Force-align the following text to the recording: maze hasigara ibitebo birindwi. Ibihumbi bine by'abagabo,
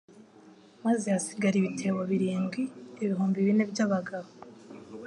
maze 0.85 1.05
hasigara 1.13 1.55
ibitebo 1.61 1.99
birindwi. 2.11 2.61
Ibihumbi 3.03 3.37
bine 3.45 3.63
by'abagabo, 3.71 4.29